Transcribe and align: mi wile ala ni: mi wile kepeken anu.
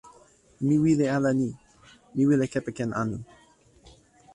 mi 0.65 0.75
wile 0.83 1.05
ala 1.15 1.31
ni: 1.39 1.49
mi 2.15 2.23
wile 2.29 2.45
kepeken 2.53 2.91
anu. 3.01 3.17